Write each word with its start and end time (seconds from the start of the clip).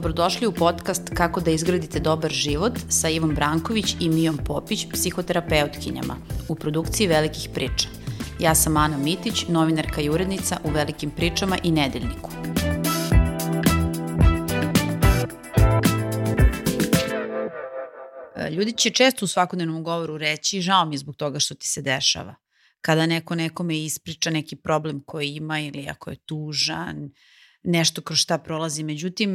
Dobrodošli 0.00 0.46
u 0.46 0.52
podcast 0.52 1.02
Kako 1.14 1.40
da 1.40 1.50
izgradite 1.50 2.00
dobar 2.00 2.30
život 2.30 2.72
sa 2.88 3.08
Ivom 3.08 3.34
Branković 3.34 3.96
i 4.00 4.08
Mijom 4.08 4.38
Popić, 4.46 4.86
psihoterapeutkinjama, 4.92 6.16
u 6.48 6.54
produkciji 6.54 7.06
Velikih 7.06 7.48
priča. 7.54 7.88
Ja 8.38 8.54
sam 8.54 8.76
Ana 8.76 8.96
Mitić, 8.96 9.48
novinarka 9.48 10.00
i 10.00 10.08
urednica 10.10 10.56
u 10.64 10.70
Velikim 10.70 11.10
pričama 11.10 11.58
i 11.62 11.72
Nedeljniku. 11.72 12.30
Ljudi 18.50 18.72
će 18.72 18.90
često 18.90 19.24
u 19.24 19.28
svakodnevnom 19.28 19.84
govoru 19.84 20.18
reći 20.18 20.60
žao 20.60 20.84
mi 20.84 20.94
je 20.94 20.98
zbog 20.98 21.16
toga 21.16 21.38
što 21.38 21.54
ti 21.54 21.68
se 21.68 21.82
dešava. 21.82 22.34
Kada 22.80 23.06
neko 23.06 23.34
nekome 23.34 23.78
ispriča 23.78 24.30
neki 24.30 24.56
problem 24.56 25.00
koji 25.06 25.28
ima 25.28 25.60
ili 25.60 25.88
ako 25.88 26.10
je 26.10 26.16
tužan, 26.16 27.10
nešto 27.62 28.02
kroz 28.02 28.18
šta 28.18 28.38
prolazi. 28.38 28.82
Međutim, 28.82 29.30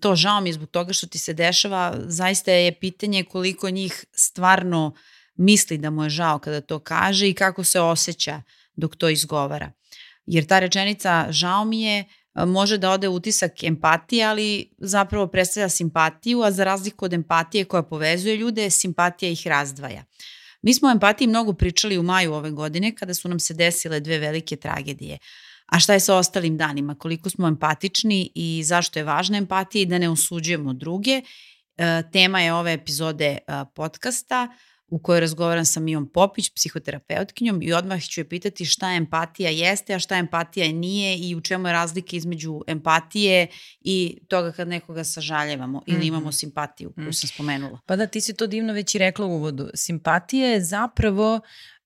to 0.00 0.16
žao 0.16 0.40
mi 0.40 0.48
je 0.48 0.52
zbog 0.52 0.70
toga 0.70 0.92
što 0.92 1.06
ti 1.06 1.18
se 1.18 1.32
dešava, 1.32 1.94
zaista 2.06 2.52
je 2.52 2.78
pitanje 2.78 3.24
koliko 3.24 3.70
njih 3.70 4.04
stvarno 4.12 4.94
misli 5.34 5.78
da 5.78 5.90
mu 5.90 6.04
je 6.04 6.10
žao 6.10 6.38
kada 6.38 6.60
to 6.60 6.78
kaže 6.78 7.28
i 7.28 7.34
kako 7.34 7.64
se 7.64 7.80
osjeća 7.80 8.42
dok 8.76 8.96
to 8.96 9.08
izgovara. 9.08 9.72
Jer 10.26 10.46
ta 10.46 10.58
rečenica 10.58 11.26
žao 11.30 11.64
mi 11.64 11.82
je 11.82 12.04
može 12.46 12.78
da 12.78 12.90
ode 12.90 13.08
utisak 13.08 13.64
empatije, 13.64 14.24
ali 14.24 14.70
zapravo 14.78 15.26
predstavlja 15.26 15.68
simpatiju, 15.68 16.42
a 16.42 16.50
za 16.50 16.64
razliku 16.64 17.04
od 17.04 17.12
empatije 17.12 17.64
koja 17.64 17.82
povezuje 17.82 18.36
ljude, 18.36 18.70
simpatija 18.70 19.30
ih 19.30 19.46
razdvaja. 19.46 20.04
Mi 20.62 20.74
smo 20.74 20.88
o 20.88 20.90
empatiji 20.90 21.28
mnogo 21.28 21.52
pričali 21.52 21.98
u 21.98 22.02
maju 22.02 22.32
ove 22.32 22.50
godine 22.50 22.94
kada 22.94 23.14
su 23.14 23.28
nam 23.28 23.40
se 23.40 23.54
desile 23.54 24.00
dve 24.00 24.18
velike 24.18 24.56
tragedije. 24.56 25.18
A 25.66 25.78
šta 25.78 25.92
je 25.92 26.00
sa 26.00 26.16
ostalim 26.16 26.56
danima? 26.56 26.94
Koliko 26.94 27.30
smo 27.30 27.48
empatični 27.48 28.30
i 28.34 28.62
zašto 28.64 28.98
je 28.98 29.04
važna 29.04 29.38
empatija 29.38 29.82
i 29.82 29.86
da 29.86 29.98
ne 29.98 30.10
osuđujemo 30.10 30.72
druge? 30.72 31.22
E, 31.76 32.02
tema 32.12 32.40
je 32.40 32.54
ove 32.54 32.72
epizode 32.72 33.26
e, 33.26 33.38
podcasta 33.74 34.48
u 34.88 34.98
kojoj 34.98 35.20
razgovaram 35.20 35.64
sa 35.64 35.80
Mijom 35.80 36.10
Popić, 36.12 36.50
psihoterapeutkinjom 36.54 37.62
i 37.62 37.72
odmah 37.72 38.02
ću 38.02 38.20
je 38.20 38.28
pitati 38.28 38.64
šta 38.64 38.92
empatija 38.92 39.50
jeste, 39.50 39.94
a 39.94 39.98
šta 39.98 40.16
empatija 40.16 40.72
nije 40.72 41.18
i 41.18 41.34
u 41.36 41.40
čemu 41.40 41.68
je 41.68 41.72
razlika 41.72 42.16
između 42.16 42.60
empatije 42.66 43.46
i 43.80 44.18
toga 44.28 44.52
kad 44.52 44.68
nekoga 44.68 45.04
sažaljevamo 45.04 45.82
ili 45.86 45.98
mm 45.98 46.02
-hmm. 46.02 46.08
imamo 46.08 46.32
simpatiju 46.32 46.92
koju 46.94 47.08
mm. 47.08 47.12
sam 47.12 47.28
spomenula. 47.28 47.80
Pa 47.86 47.96
da, 47.96 48.06
ti 48.06 48.20
si 48.20 48.36
to 48.36 48.46
divno 48.46 48.72
već 48.72 48.94
i 48.94 48.98
rekla 48.98 49.26
u 49.26 49.30
uvodu. 49.30 49.70
Simpatija 49.74 50.48
je 50.48 50.64
zapravo 50.64 51.34
uh, 51.34 51.40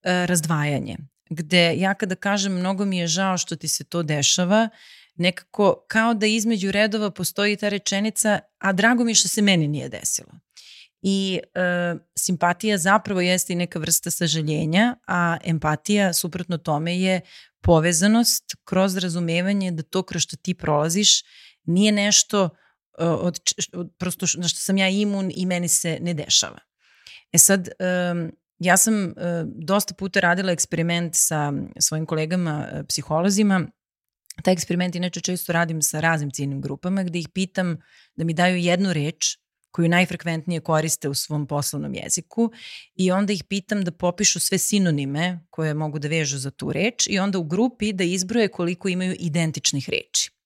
razdvajanje 0.04 0.96
gde 1.30 1.74
ja 1.76 1.94
kada 1.94 2.14
kažem 2.14 2.52
mnogo 2.52 2.84
mi 2.84 2.98
je 2.98 3.06
žao 3.06 3.38
što 3.38 3.56
ti 3.56 3.68
se 3.68 3.84
to 3.84 4.02
dešava, 4.02 4.68
nekako 5.14 5.84
kao 5.88 6.14
da 6.14 6.26
između 6.26 6.70
redova 6.70 7.10
postoji 7.10 7.56
ta 7.56 7.68
rečenica, 7.68 8.38
a 8.58 8.72
drago 8.72 9.04
mi 9.04 9.10
je 9.10 9.14
što 9.14 9.28
se 9.28 9.42
meni 9.42 9.68
nije 9.68 9.88
desilo. 9.88 10.32
I 11.02 11.40
e, 11.54 11.94
simpatija 12.18 12.78
zapravo 12.78 13.20
jeste 13.20 13.52
i 13.52 13.56
neka 13.56 13.78
vrsta 13.78 14.10
sažaljenja, 14.10 14.96
a 15.06 15.36
empatija 15.44 16.12
suprotno 16.12 16.58
tome 16.58 17.00
je 17.00 17.20
povezanost 17.62 18.44
kroz 18.64 18.96
razumevanje 18.96 19.70
da 19.70 19.82
to 19.82 20.02
kroz 20.02 20.22
što 20.22 20.36
ti 20.36 20.54
prolaziš 20.54 21.22
nije 21.64 21.92
nešto 21.92 22.44
e, 22.44 23.04
od, 23.04 23.40
od, 23.72 23.90
prosto 23.98 24.26
na 24.34 24.48
što 24.48 24.60
sam 24.60 24.78
ja 24.78 24.88
imun 24.88 25.32
i 25.36 25.46
meni 25.46 25.68
se 25.68 25.98
ne 26.00 26.14
dešava. 26.14 26.58
E 27.32 27.38
sad, 27.38 27.68
um, 28.12 28.32
Ja 28.60 28.76
sam 28.76 28.94
uh, 29.04 29.12
dosta 29.46 29.94
puta 29.94 30.20
radila 30.20 30.52
eksperiment 30.52 31.14
sa 31.14 31.52
svojim 31.78 32.06
kolegama 32.06 32.68
uh, 32.72 32.80
psiholozima. 32.88 33.66
Taj 34.44 34.52
eksperiment 34.52 34.94
inače 34.94 35.20
često 35.20 35.52
radim 35.52 35.82
sa 35.82 36.00
raznim 36.00 36.30
ciljnim 36.30 36.60
grupama 36.60 37.02
gde 37.02 37.18
ih 37.18 37.28
pitam 37.34 37.76
da 38.16 38.24
mi 38.24 38.34
daju 38.34 38.56
jednu 38.56 38.92
reč 38.92 39.36
koju 39.70 39.88
najfrekventnije 39.88 40.60
koriste 40.60 41.08
u 41.08 41.14
svom 41.14 41.46
poslovnom 41.46 41.94
jeziku 41.94 42.50
i 42.94 43.10
onda 43.10 43.32
ih 43.32 43.44
pitam 43.44 43.84
da 43.84 43.90
popišu 43.90 44.40
sve 44.40 44.58
sinonime 44.58 45.40
koje 45.50 45.74
mogu 45.74 45.98
da 45.98 46.08
vežu 46.08 46.38
za 46.38 46.50
tu 46.50 46.72
reč 46.72 47.06
i 47.06 47.18
onda 47.18 47.38
u 47.38 47.44
grupi 47.44 47.92
da 47.92 48.04
izbroje 48.04 48.48
koliko 48.48 48.88
imaju 48.88 49.16
identičnih 49.18 49.88
reči. 49.88 50.39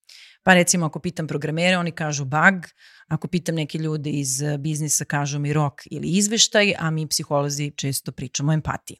Pa 0.44 0.55
recimo 0.55 0.87
ako 0.87 1.00
pitam 1.00 1.27
programere, 1.27 1.78
oni 1.78 1.91
kažu 1.91 2.25
bug, 2.25 2.66
ako 3.09 3.28
pitam 3.28 3.55
neke 3.55 3.78
ljude 3.78 4.10
iz 4.10 4.43
eh, 4.43 4.59
biznisa, 4.59 5.05
kažu 5.05 5.38
mi 5.38 5.53
rok 5.53 5.82
ili 5.91 6.09
izveštaj, 6.09 6.75
a 6.78 6.91
mi 6.91 7.09
psiholozi 7.09 7.72
često 7.77 8.12
pričamo 8.12 8.53
o 8.53 8.55
empatiji. 8.55 8.97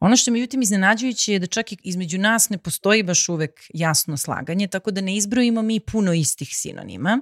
Ono 0.00 0.16
što 0.16 0.30
je 0.30 0.32
međutim 0.32 0.62
iznenađujuće 0.62 1.32
je 1.32 1.38
da 1.38 1.46
čak 1.46 1.72
i 1.72 1.76
između 1.82 2.18
nas 2.18 2.48
ne 2.48 2.58
postoji 2.58 3.02
baš 3.02 3.28
uvek 3.28 3.60
jasno 3.74 4.16
slaganje, 4.16 4.66
tako 4.66 4.90
da 4.90 5.00
ne 5.00 5.16
izbrojimo 5.16 5.62
mi 5.62 5.80
puno 5.80 6.12
istih 6.12 6.48
sinonima, 6.52 7.20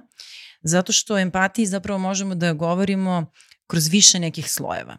zato 0.61 0.91
što 0.91 1.15
o 1.15 1.19
empatiji 1.19 1.65
zapravo 1.65 1.99
možemo 1.99 2.35
da 2.35 2.53
govorimo 2.53 3.31
kroz 3.67 3.87
više 3.87 4.19
nekih 4.19 4.51
slojeva. 4.51 4.97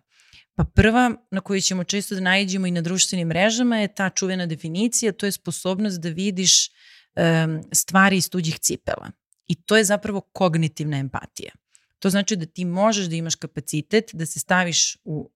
Pa 0.54 0.64
prva 0.64 1.14
na 1.30 1.40
koju 1.40 1.60
ćemo 1.60 1.84
često 1.84 2.14
da 2.14 2.20
najdemo 2.20 2.66
i 2.66 2.70
na 2.70 2.80
društvenim 2.80 3.28
mrežama 3.28 3.78
je 3.78 3.94
ta 3.94 4.10
čuvena 4.10 4.46
definicija, 4.46 5.12
to 5.12 5.26
je 5.26 5.32
sposobnost 5.32 6.00
da 6.00 6.08
vidiš 6.08 6.70
um, 7.16 7.62
stvari 7.72 8.16
iz 8.16 8.30
tuđih 8.30 8.58
cipela. 8.58 9.10
I 9.46 9.54
to 9.54 9.76
je 9.76 9.84
zapravo 9.84 10.20
kognitivna 10.20 10.98
empatija. 10.98 11.52
To 11.98 12.10
znači 12.10 12.36
da 12.36 12.46
ti 12.46 12.64
možeš 12.64 13.06
da 13.06 13.14
imaš 13.14 13.34
kapacitet 13.34 14.10
da 14.12 14.26
se 14.26 14.40
staviš 14.40 14.96
u 15.04 15.30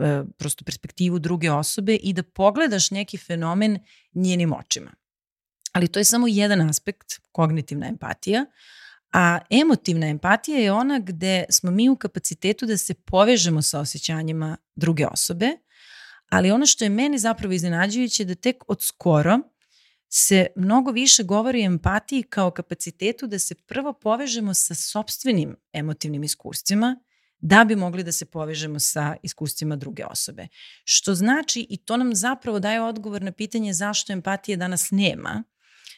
e, 0.00 0.22
prosto 0.36 0.64
perspektivu 0.64 1.18
druge 1.18 1.50
osobe 1.50 1.94
i 1.94 2.12
da 2.12 2.22
pogledaš 2.22 2.90
neki 2.90 3.18
fenomen 3.18 3.78
njenim 4.14 4.52
očima. 4.52 4.94
Ali 5.72 5.88
to 5.88 6.00
je 6.00 6.04
samo 6.04 6.26
jedan 6.28 6.68
aspekt, 6.70 7.20
kognitivna 7.32 7.86
empatija, 7.86 8.46
a 9.12 9.38
emotivna 9.50 10.06
empatija 10.06 10.58
je 10.58 10.72
ona 10.72 10.98
gde 10.98 11.44
smo 11.50 11.70
mi 11.70 11.88
u 11.88 11.96
kapacitetu 11.96 12.66
da 12.66 12.76
se 12.76 12.94
povežemo 12.94 13.62
sa 13.62 13.80
osjećanjima 13.80 14.56
druge 14.76 15.06
osobe, 15.06 15.48
ali 16.28 16.50
ono 16.50 16.66
što 16.66 16.84
je 16.84 16.90
meni 16.90 17.18
zapravo 17.18 17.52
iznenađujuće 17.52 18.22
je 18.22 18.26
da 18.26 18.34
tek 18.34 18.64
od 18.68 18.82
skoro 18.82 19.38
se 20.16 20.46
mnogo 20.56 20.90
više 20.90 21.22
govori 21.22 21.62
o 21.62 21.66
empatiji 21.66 22.22
kao 22.22 22.50
kapacitetu 22.50 23.26
da 23.26 23.38
se 23.38 23.54
prvo 23.54 23.92
povežemo 23.92 24.54
sa 24.54 24.74
sobstvenim 24.74 25.56
emotivnim 25.72 26.24
iskustvima, 26.24 26.96
da 27.38 27.64
bi 27.64 27.76
mogli 27.76 28.04
da 28.04 28.12
se 28.12 28.26
povežemo 28.26 28.78
sa 28.78 29.16
iskustvima 29.22 29.76
druge 29.76 30.04
osobe. 30.04 30.48
Što 30.84 31.14
znači, 31.14 31.66
i 31.70 31.76
to 31.76 31.96
nam 31.96 32.14
zapravo 32.14 32.58
daje 32.58 32.82
odgovor 32.82 33.22
na 33.22 33.32
pitanje 33.32 33.72
zašto 33.72 34.12
empatije 34.12 34.56
danas 34.56 34.90
nema, 34.90 35.44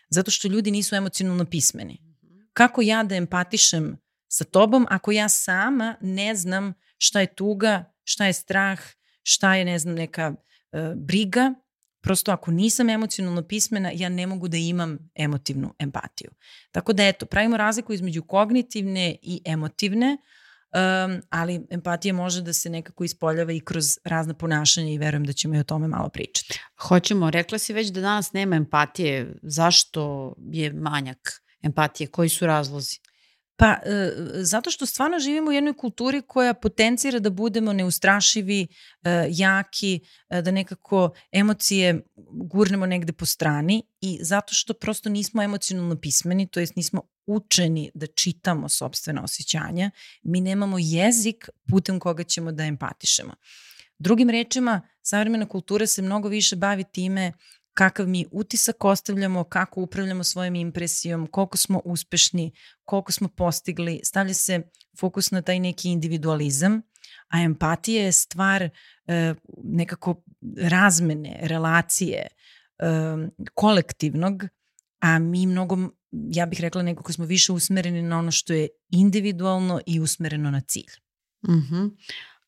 zato 0.08 0.30
što 0.30 0.48
ljudi 0.48 0.70
nisu 0.70 0.94
emocionalno 0.94 1.44
pismeni. 1.44 2.02
Kako 2.52 2.82
ja 2.82 3.02
da 3.02 3.14
empatišem 3.14 3.96
sa 4.28 4.44
tobom 4.44 4.86
ako 4.90 5.12
ja 5.12 5.28
sama 5.28 5.96
ne 6.00 6.34
znam 6.34 6.74
šta 6.98 7.20
je 7.20 7.34
tuga, 7.34 7.92
šta 8.04 8.26
je 8.26 8.32
strah, 8.32 8.80
šta 9.22 9.54
je, 9.54 9.64
ne 9.64 9.78
znam, 9.78 9.94
neka 9.94 10.34
uh, 10.34 10.80
briga, 10.94 11.54
prosto 12.06 12.32
ako 12.32 12.50
nisam 12.50 12.90
emocionalno 12.90 13.42
pismena, 13.42 13.90
ja 13.94 14.08
ne 14.08 14.26
mogu 14.26 14.48
da 14.48 14.56
imam 14.56 14.98
emotivnu 15.14 15.74
empatiju. 15.78 16.30
Tako 16.72 16.92
da 16.92 17.06
eto, 17.06 17.26
pravimo 17.26 17.56
razliku 17.56 17.92
između 17.92 18.22
kognitivne 18.22 19.16
i 19.22 19.40
emotivne, 19.44 20.16
um, 20.16 21.22
ali 21.30 21.66
empatija 21.70 22.14
može 22.14 22.42
da 22.42 22.52
se 22.52 22.70
nekako 22.70 23.04
ispoljava 23.04 23.52
i 23.52 23.60
kroz 23.60 23.98
razna 24.04 24.34
ponašanja 24.34 24.92
i 24.92 24.98
verujem 24.98 25.24
da 25.24 25.32
ćemo 25.32 25.54
i 25.56 25.58
o 25.58 25.64
tome 25.64 25.88
malo 25.88 26.08
pričati. 26.08 26.60
Hoćemo, 26.80 27.30
rekla 27.30 27.58
si 27.58 27.72
već 27.72 27.88
da 27.88 28.00
danas 28.00 28.32
nema 28.32 28.56
empatije. 28.56 29.34
Zašto 29.42 30.34
je 30.38 30.72
manjak 30.72 31.42
empatije? 31.62 32.06
Koji 32.06 32.28
su 32.28 32.46
razlozi? 32.46 32.98
Pa, 33.58 33.72
e, 33.84 34.12
zato 34.34 34.70
što 34.70 34.86
stvarno 34.86 35.18
živimo 35.18 35.48
u 35.48 35.52
jednoj 35.52 35.74
kulturi 35.74 36.22
koja 36.22 36.54
potencira 36.54 37.18
da 37.18 37.30
budemo 37.30 37.72
neustrašivi, 37.72 38.66
e, 39.02 39.26
jaki, 39.30 40.00
e, 40.28 40.42
da 40.42 40.50
nekako 40.50 41.10
emocije 41.32 42.04
gurnemo 42.30 42.86
negde 42.86 43.12
po 43.12 43.26
strani 43.26 43.82
i 44.00 44.18
zato 44.22 44.54
što 44.54 44.74
prosto 44.74 45.08
nismo 45.08 45.42
emocionalno 45.42 45.96
pismeni, 46.00 46.46
to 46.46 46.60
jest 46.60 46.76
nismo 46.76 47.02
učeni 47.26 47.90
da 47.94 48.06
čitamo 48.06 48.68
sobstvena 48.68 49.24
osjećanja, 49.24 49.90
mi 50.22 50.40
nemamo 50.40 50.76
jezik 50.80 51.48
putem 51.68 52.00
koga 52.00 52.24
ćemo 52.24 52.52
da 52.52 52.64
empatišemo. 52.64 53.34
Drugim 53.98 54.30
rečima, 54.30 54.80
savremena 55.02 55.46
kultura 55.46 55.86
se 55.86 56.02
mnogo 56.02 56.28
više 56.28 56.56
bavi 56.56 56.84
time 56.92 57.32
kakav 57.76 58.08
mi 58.08 58.26
utisak 58.30 58.84
ostavljamo, 58.84 59.44
kako 59.44 59.80
upravljamo 59.80 60.24
svojom 60.24 60.54
impresijom, 60.54 61.26
koliko 61.26 61.56
smo 61.56 61.80
uspešni, 61.84 62.52
koliko 62.84 63.12
smo 63.12 63.28
postigli, 63.28 64.00
stavlja 64.04 64.34
se 64.34 64.62
fokus 65.00 65.30
na 65.30 65.42
taj 65.42 65.60
neki 65.60 65.90
individualizam, 65.90 66.82
a 67.28 67.40
empatija 67.40 68.04
je 68.04 68.12
stvar 68.12 68.62
e, 68.62 68.70
nekako 69.64 70.22
razmene, 70.56 71.38
relacije, 71.42 72.26
e, 72.26 72.86
kolektivnog, 73.54 74.44
a 75.00 75.18
mi 75.18 75.46
mnogo, 75.46 75.76
ja 76.12 76.46
bih 76.46 76.60
rekla 76.60 76.82
nekako 76.82 77.12
smo 77.12 77.24
više 77.24 77.52
usmereni 77.52 78.02
na 78.02 78.18
ono 78.18 78.30
što 78.30 78.52
je 78.52 78.68
individualno 78.90 79.80
i 79.86 80.00
usmereno 80.00 80.50
na 80.50 80.60
cilj. 80.60 80.92
Mm 81.48 81.52
-hmm. 81.52 81.90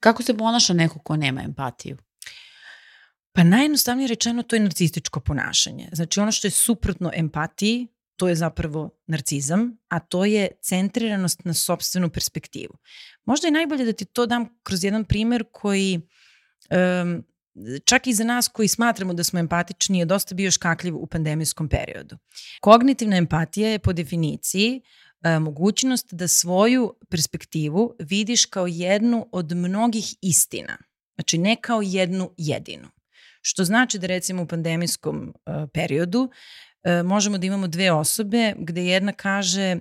Kako 0.00 0.22
se 0.22 0.36
ponaša 0.36 0.72
neko 0.72 0.98
ko 0.98 1.16
nema 1.16 1.42
empatiju? 1.42 1.96
Pa 3.38 3.44
najjednostavnije 3.44 4.08
rečeno 4.08 4.42
to 4.42 4.56
je 4.56 4.60
narcističko 4.60 5.20
ponašanje. 5.20 5.88
Znači 5.92 6.20
ono 6.20 6.32
što 6.32 6.46
je 6.46 6.50
suprotno 6.50 7.10
empatiji, 7.14 7.86
to 8.16 8.28
je 8.28 8.34
zapravo 8.34 8.90
narcizam, 9.06 9.76
a 9.88 9.98
to 10.00 10.24
je 10.24 10.48
centriranost 10.62 11.44
na 11.44 11.54
sobstvenu 11.54 12.10
perspektivu. 12.10 12.74
Možda 13.24 13.46
je 13.46 13.52
najbolje 13.52 13.84
da 13.84 13.92
ti 13.92 14.04
to 14.04 14.26
dam 14.26 14.48
kroz 14.62 14.84
jedan 14.84 15.04
primer 15.04 15.44
koji 15.52 16.00
um, 16.70 17.24
čak 17.84 18.06
i 18.06 18.14
za 18.14 18.24
nas 18.24 18.48
koji 18.48 18.68
smatramo 18.68 19.14
da 19.14 19.24
smo 19.24 19.38
empatični 19.38 19.98
je 19.98 20.04
dosta 20.04 20.34
bio 20.34 20.50
škakljiv 20.50 20.96
u 20.96 21.06
pandemijskom 21.06 21.68
periodu. 21.68 22.18
Kognitivna 22.60 23.16
empatija 23.16 23.70
je 23.70 23.78
po 23.78 23.92
definiciji 23.92 24.80
e, 25.22 25.38
mogućnost 25.38 26.14
da 26.14 26.28
svoju 26.28 26.94
perspektivu 27.10 27.94
vidiš 27.98 28.46
kao 28.46 28.66
jednu 28.66 29.28
od 29.32 29.52
mnogih 29.52 30.14
istina. 30.22 30.78
Znači 31.14 31.38
ne 31.38 31.56
kao 31.60 31.82
jednu 31.82 32.30
jedinu. 32.36 32.97
Što 33.40 33.64
znači 33.64 33.98
da 33.98 34.06
recimo 34.06 34.42
u 34.42 34.46
pandemijskom 34.46 35.34
e, 35.46 35.66
periodu 35.74 36.30
e, 36.82 37.02
možemo 37.02 37.38
da 37.38 37.46
imamo 37.46 37.68
dve 37.68 37.92
osobe 37.92 38.54
gde 38.58 38.84
jedna 38.84 39.12
kaže 39.12 39.76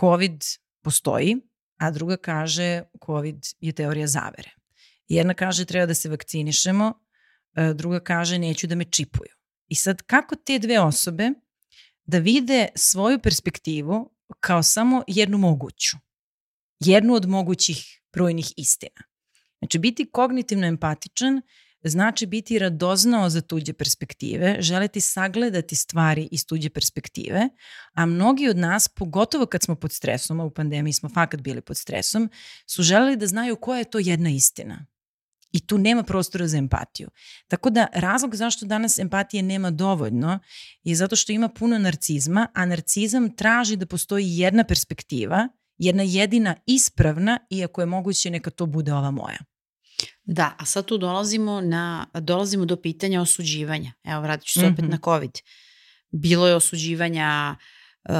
COVID 0.00 0.44
postoji, 0.82 1.36
a 1.76 1.90
druga 1.90 2.16
kaže 2.16 2.82
COVID 3.06 3.46
je 3.60 3.72
teorija 3.72 4.06
zavere. 4.06 4.50
Jedna 5.08 5.34
kaže 5.34 5.64
treba 5.64 5.86
da 5.86 5.94
se 5.94 6.08
vakcinišemo, 6.08 7.04
E, 7.54 7.74
druga 7.74 8.00
kaže 8.00 8.38
neću 8.38 8.66
da 8.66 8.74
me 8.74 8.84
čipuju. 8.84 9.30
I 9.68 9.74
sad 9.74 10.02
kako 10.02 10.36
te 10.36 10.58
dve 10.58 10.80
osobe 10.80 11.30
da 12.04 12.18
vide 12.18 12.68
svoju 12.74 13.18
perspektivu 13.18 14.10
kao 14.40 14.62
samo 14.62 15.04
jednu 15.06 15.38
moguću, 15.38 15.96
jednu 16.80 17.14
od 17.14 17.28
mogućih 17.28 18.00
brojnih 18.12 18.46
istina. 18.56 19.02
Znači, 19.58 19.78
biti 19.78 20.10
kognitivno 20.10 20.66
empatičan 20.66 21.42
znači 21.90 22.26
biti 22.26 22.58
radoznao 22.58 23.30
za 23.30 23.40
tuđe 23.40 23.72
perspektive, 23.72 24.56
želeti 24.60 25.00
sagledati 25.00 25.76
stvari 25.76 26.28
iz 26.32 26.46
tuđe 26.46 26.70
perspektive, 26.70 27.48
a 27.92 28.06
mnogi 28.06 28.48
od 28.48 28.56
nas, 28.56 28.88
pogotovo 28.88 29.46
kad 29.46 29.62
smo 29.62 29.74
pod 29.74 29.92
stresom, 29.92 30.40
a 30.40 30.44
u 30.44 30.50
pandemiji 30.50 30.92
smo 30.92 31.08
fakat 31.08 31.40
bili 31.40 31.60
pod 31.60 31.76
stresom, 31.76 32.30
su 32.66 32.82
želeli 32.82 33.16
da 33.16 33.26
znaju 33.26 33.56
koja 33.56 33.78
je 33.78 33.84
to 33.84 33.98
jedna 33.98 34.30
istina. 34.30 34.86
I 35.52 35.66
tu 35.66 35.78
nema 35.78 36.02
prostora 36.02 36.48
za 36.48 36.58
empatiju. 36.58 37.08
Tako 37.48 37.70
da 37.70 37.86
razlog 37.92 38.34
zašto 38.34 38.66
danas 38.66 38.98
empatije 38.98 39.42
nema 39.42 39.70
dovoljno 39.70 40.38
je 40.84 40.94
zato 40.94 41.16
što 41.16 41.32
ima 41.32 41.48
puno 41.48 41.78
narcizma, 41.78 42.48
a 42.54 42.66
narcizam 42.66 43.36
traži 43.36 43.76
da 43.76 43.86
postoji 43.86 44.38
jedna 44.38 44.64
perspektiva, 44.64 45.48
jedna 45.78 46.02
jedina 46.02 46.56
ispravna, 46.66 47.38
iako 47.50 47.82
je 47.82 47.86
moguće 47.86 48.30
neka 48.30 48.50
to 48.50 48.66
bude 48.66 48.92
ova 48.92 49.10
moja. 49.10 49.38
Da, 50.24 50.54
a 50.58 50.64
sad 50.64 50.84
tu 50.84 50.98
dolazimo, 50.98 51.60
na, 51.60 52.06
dolazimo 52.14 52.64
do 52.64 52.76
pitanja 52.76 53.20
osuđivanja. 53.20 53.92
Evo, 54.04 54.20
vratit 54.20 54.46
ću 54.46 54.52
se 54.52 54.60
mm 54.60 54.68
-hmm. 54.68 54.72
opet 54.72 54.84
na 54.90 54.98
COVID. 55.04 55.30
Bilo 56.10 56.48
je 56.48 56.54
osuđivanja 56.54 57.56
uh, 58.08 58.14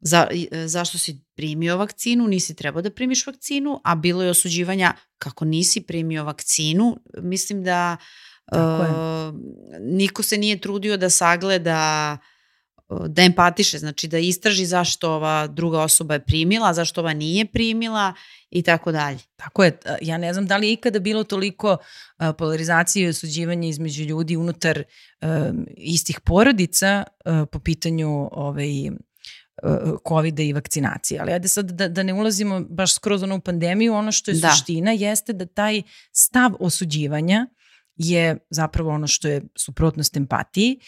za, 0.00 0.26
zašto 0.66 0.98
si 0.98 1.24
primio 1.34 1.76
vakcinu, 1.76 2.28
nisi 2.28 2.56
trebao 2.56 2.82
da 2.82 2.90
primiš 2.90 3.26
vakcinu, 3.26 3.80
a 3.84 3.94
bilo 3.94 4.22
je 4.22 4.30
osuđivanja 4.30 4.94
kako 5.18 5.44
nisi 5.44 5.80
primio 5.80 6.24
vakcinu. 6.24 6.96
Mislim 7.18 7.64
da 7.64 7.96
uh, 8.52 9.34
niko 9.80 10.22
se 10.22 10.36
nije 10.36 10.60
trudio 10.60 10.96
da 10.96 11.10
sagleda 11.10 12.18
da 13.08 13.22
empatiše, 13.22 13.78
znači 13.78 14.08
da 14.08 14.18
istraži 14.18 14.66
zašto 14.66 15.12
ova 15.12 15.46
druga 15.46 15.80
osoba 15.80 16.14
je 16.14 16.24
primila, 16.24 16.74
zašto 16.74 17.00
ova 17.00 17.12
nije 17.12 17.44
primila 17.44 18.14
i 18.50 18.62
tako 18.62 18.92
dalje. 18.92 19.18
Tako 19.36 19.64
je, 19.64 19.78
ja 20.02 20.18
ne 20.18 20.32
znam 20.32 20.46
da 20.46 20.56
li 20.56 20.66
je 20.66 20.72
ikada 20.72 20.98
bilo 20.98 21.24
toliko 21.24 21.76
polarizacije 22.38 23.04
i 23.04 23.08
osuđivanja 23.08 23.68
između 23.68 24.04
ljudi 24.04 24.36
unutar 24.36 24.82
um, 25.22 25.66
istih 25.76 26.20
porodica 26.20 27.04
uh, 27.24 27.48
po 27.52 27.58
pitanju 27.58 28.28
ovaj, 28.32 28.90
covid 30.08 30.38
i 30.38 30.52
vakcinacije. 30.52 31.20
Ali 31.20 31.32
ajde 31.32 31.48
sad 31.48 31.70
da, 31.70 31.88
da 31.88 32.02
ne 32.02 32.14
ulazimo 32.14 32.60
baš 32.60 32.94
skroz 32.94 33.22
ono 33.22 33.36
u 33.36 33.40
pandemiju, 33.40 33.94
ono 33.94 34.12
što 34.12 34.30
je 34.30 34.36
da. 34.36 34.50
suština 34.50 34.92
jeste 34.92 35.32
da 35.32 35.46
taj 35.46 35.82
stav 36.12 36.52
osuđivanja 36.60 37.46
je 37.96 38.38
zapravo 38.50 38.90
ono 38.90 39.06
što 39.06 39.28
je 39.28 39.42
suprotnost 39.56 40.16
empatiji 40.16 40.78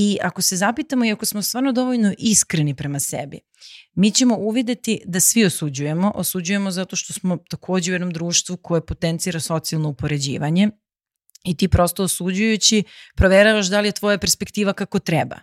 i 0.00 0.18
ako 0.22 0.42
se 0.42 0.56
zapitamo 0.56 1.04
i 1.04 1.12
ako 1.12 1.26
smo 1.26 1.42
stvarno 1.42 1.72
dovoljno 1.72 2.14
iskreni 2.18 2.74
prema 2.74 3.00
sebi, 3.00 3.40
mi 3.94 4.10
ćemo 4.10 4.36
uvideti 4.36 5.00
da 5.06 5.20
svi 5.20 5.44
osuđujemo. 5.44 6.12
Osuđujemo 6.14 6.70
zato 6.70 6.96
što 6.96 7.12
smo 7.12 7.36
takođe 7.50 7.92
u 7.92 7.94
jednom 7.94 8.10
društvu 8.10 8.56
koje 8.56 8.86
potencira 8.86 9.40
socijalno 9.40 9.88
upoređivanje 9.88 10.70
i 11.44 11.56
ti 11.56 11.68
prosto 11.68 12.02
osuđujući 12.02 12.84
proveravaš 13.16 13.66
da 13.66 13.80
li 13.80 13.88
je 13.88 13.92
tvoja 13.92 14.18
perspektiva 14.18 14.72
kako 14.72 14.98
treba. 14.98 15.36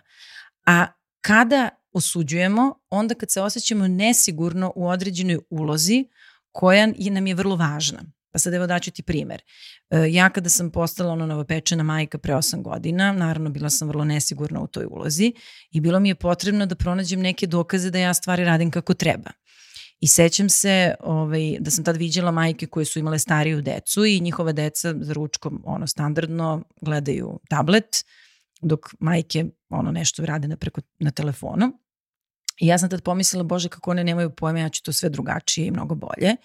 A 0.66 0.86
kada 1.20 1.68
osuđujemo 1.92 2.74
onda 2.90 3.14
kad 3.14 3.30
se 3.30 3.40
osjećamo 3.40 3.88
nesigurno 3.88 4.72
u 4.76 4.88
određenoj 4.88 5.38
ulozi 5.50 6.04
koja 6.52 6.92
nam 6.98 7.26
je 7.26 7.34
vrlo 7.34 7.56
važna. 7.56 8.02
Pa 8.36 8.40
sad 8.40 8.54
evo 8.54 8.66
daću 8.66 8.90
ti 8.90 9.02
primer. 9.02 9.42
E, 9.90 9.98
ja 10.10 10.30
kada 10.30 10.48
sam 10.48 10.70
postala 10.70 11.12
ono 11.12 11.26
novopečena 11.26 11.82
majka 11.82 12.18
pre 12.18 12.34
8 12.34 12.62
godina, 12.62 13.12
naravno 13.12 13.50
bila 13.50 13.70
sam 13.70 13.88
vrlo 13.88 14.04
nesigurna 14.04 14.60
u 14.60 14.66
toj 14.66 14.86
ulozi 14.90 15.32
i 15.70 15.80
bilo 15.80 16.00
mi 16.00 16.08
je 16.08 16.14
potrebno 16.14 16.66
da 16.66 16.74
pronađem 16.74 17.20
neke 17.20 17.46
dokaze 17.46 17.90
da 17.90 17.98
ja 17.98 18.14
stvari 18.14 18.44
radim 18.44 18.70
kako 18.70 18.94
treba. 18.94 19.30
I 20.00 20.06
sećam 20.06 20.48
se 20.48 20.94
ovaj, 21.00 21.56
da 21.60 21.70
sam 21.70 21.84
tad 21.84 21.96
viđala 21.96 22.30
majke 22.30 22.66
koje 22.66 22.84
su 22.84 22.98
imale 22.98 23.18
stariju 23.18 23.62
decu 23.62 24.04
i 24.04 24.20
njihova 24.20 24.52
deca 24.52 24.94
za 25.00 25.12
ručkom 25.12 25.62
ono, 25.64 25.86
standardno 25.86 26.62
gledaju 26.80 27.40
tablet, 27.50 28.04
dok 28.62 28.80
majke 29.00 29.44
ono 29.68 29.92
nešto 29.92 30.26
rade 30.26 30.48
na, 30.48 30.56
preko, 30.56 30.80
na 30.98 31.10
telefonu. 31.10 31.72
I 32.60 32.66
ja 32.66 32.78
sam 32.78 32.90
tad 32.90 33.02
pomislila, 33.02 33.44
bože, 33.44 33.68
kako 33.68 33.90
one 33.90 34.04
nemaju 34.04 34.30
pojma, 34.30 34.58
ja 34.58 34.68
ću 34.68 34.82
to 34.82 34.92
sve 34.92 35.08
drugačije 35.08 35.66
i 35.66 35.70
mnogo 35.70 35.94
bolje. 35.94 36.36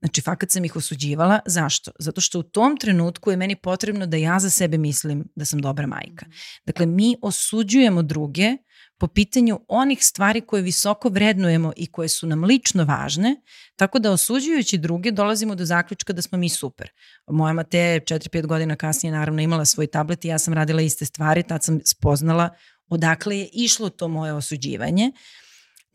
Znači, 0.00 0.20
fakat 0.20 0.50
sam 0.50 0.64
ih 0.64 0.76
osuđivala. 0.76 1.40
Zašto? 1.46 1.90
Zato 1.98 2.20
što 2.20 2.38
u 2.38 2.42
tom 2.42 2.76
trenutku 2.76 3.30
je 3.30 3.36
meni 3.36 3.56
potrebno 3.56 4.06
da 4.06 4.16
ja 4.16 4.38
za 4.38 4.50
sebe 4.50 4.78
mislim 4.78 5.24
da 5.34 5.44
sam 5.44 5.60
dobra 5.60 5.86
majka. 5.86 6.26
Mhm. 6.26 6.36
Dakle, 6.66 6.86
mi 6.86 7.16
osuđujemo 7.22 8.02
druge 8.02 8.56
po 8.98 9.06
pitanju 9.06 9.60
onih 9.68 10.04
stvari 10.04 10.40
koje 10.40 10.62
visoko 10.62 11.08
vrednujemo 11.08 11.72
i 11.76 11.86
koje 11.86 12.08
su 12.08 12.26
nam 12.26 12.44
lično 12.44 12.84
važne, 12.84 13.36
tako 13.76 13.98
da 13.98 14.12
osuđujući 14.12 14.78
druge 14.78 15.10
dolazimo 15.10 15.54
do 15.54 15.64
zaključka 15.64 16.12
da 16.12 16.22
smo 16.22 16.38
mi 16.38 16.48
super. 16.48 16.90
Moja 17.30 17.52
mate 17.52 17.78
4-5 17.78 18.46
godina 18.46 18.76
kasnije 18.76 19.12
naravno 19.12 19.42
imala 19.42 19.64
svoj 19.64 19.86
tablet 19.86 20.24
i 20.24 20.28
ja 20.28 20.38
sam 20.38 20.54
radila 20.54 20.82
iste 20.82 21.04
stvari, 21.04 21.42
tad 21.42 21.64
sam 21.64 21.80
spoznala 21.84 22.50
odakle 22.88 23.38
je 23.38 23.48
išlo 23.52 23.90
to 23.90 24.08
moje 24.08 24.32
osuđivanje. 24.32 25.12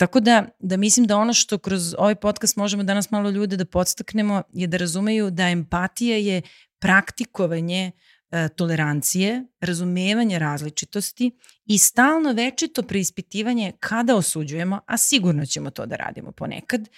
Tako 0.01 0.19
da, 0.19 0.45
da 0.59 0.77
mislim 0.77 1.05
da 1.05 1.17
ono 1.17 1.33
što 1.33 1.57
kroz 1.57 1.95
ovaj 1.97 2.15
podcast 2.15 2.55
možemo 2.55 2.83
danas 2.83 3.11
malo 3.11 3.29
ljude 3.29 3.57
da 3.57 3.65
podstaknemo 3.65 4.43
je 4.53 4.67
da 4.67 4.77
razumeju 4.77 5.29
da 5.31 5.49
empatija 5.49 6.17
je 6.17 6.41
praktikovanje 6.79 7.91
e, 8.31 8.49
tolerancije, 8.49 9.43
razumevanje 9.59 10.39
različitosti 10.39 11.31
i 11.65 11.77
stalno 11.77 12.31
večito 12.33 12.83
preispitivanje 12.83 13.73
kada 13.79 14.15
osuđujemo, 14.15 14.79
a 14.85 14.97
sigurno 14.97 15.45
ćemo 15.45 15.69
to 15.69 15.85
da 15.85 15.95
radimo 15.95 16.31
ponekad, 16.31 16.89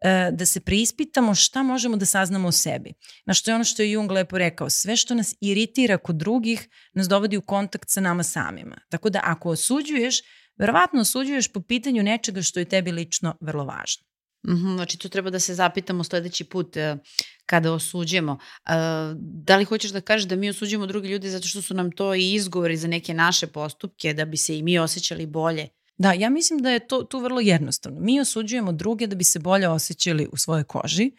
e, 0.00 0.30
da 0.32 0.46
se 0.46 0.60
preispitamo 0.60 1.34
šta 1.34 1.62
možemo 1.62 1.96
da 1.96 2.06
saznamo 2.06 2.48
o 2.48 2.52
sebi. 2.52 2.92
Na 3.26 3.34
što 3.34 3.50
je 3.50 3.54
ono 3.54 3.64
što 3.64 3.82
je 3.82 3.90
Jung 3.90 4.10
lepo 4.10 4.38
rekao, 4.38 4.70
sve 4.70 4.96
što 4.96 5.14
nas 5.14 5.34
iritira 5.40 5.98
kod 5.98 6.16
drugih 6.16 6.68
nas 6.92 7.08
dovodi 7.08 7.36
u 7.36 7.42
kontakt 7.42 7.90
sa 7.90 8.00
nama 8.00 8.22
samima. 8.22 8.80
Tako 8.88 9.10
da 9.10 9.20
ako 9.24 9.50
osuđuješ, 9.50 10.20
verovatno 10.58 11.00
osuđuješ 11.00 11.52
po 11.52 11.60
pitanju 11.60 12.02
nečega 12.02 12.42
što 12.42 12.60
je 12.60 12.64
tebi 12.64 12.92
lično 12.92 13.36
vrlo 13.40 13.64
važno. 13.64 14.04
Mm 14.46 14.52
-hmm, 14.52 14.74
znači 14.74 14.98
to 14.98 15.08
treba 15.08 15.30
da 15.30 15.40
se 15.40 15.54
zapitamo 15.54 16.04
sledeći 16.04 16.44
put 16.44 16.76
uh, 16.76 16.98
kada 17.46 17.72
osuđujemo. 17.72 18.32
Uh, 18.32 18.72
da 19.20 19.56
li 19.56 19.64
hoćeš 19.64 19.90
da 19.90 20.00
kažeš 20.00 20.28
da 20.28 20.36
mi 20.36 20.48
osuđujemo 20.48 20.86
drugi 20.86 21.08
ljudi 21.08 21.30
zato 21.30 21.48
što 21.48 21.62
su 21.62 21.74
nam 21.74 21.90
to 21.92 22.14
i 22.14 22.34
izgovori 22.34 22.76
za 22.76 22.88
neke 22.88 23.14
naše 23.14 23.46
postupke, 23.46 24.14
da 24.14 24.24
bi 24.24 24.36
se 24.36 24.58
i 24.58 24.62
mi 24.62 24.78
osjećali 24.78 25.26
bolje? 25.26 25.68
Da, 25.96 26.12
ja 26.12 26.30
mislim 26.30 26.58
da 26.58 26.70
je 26.70 26.86
to 26.86 27.02
tu 27.02 27.18
vrlo 27.18 27.40
jednostavno. 27.40 28.00
Mi 28.00 28.20
osuđujemo 28.20 28.72
druge 28.72 29.06
da 29.06 29.16
bi 29.16 29.24
se 29.24 29.38
bolje 29.38 29.68
osjećali 29.68 30.28
u 30.32 30.36
svojoj 30.36 30.64
koži. 30.64 31.10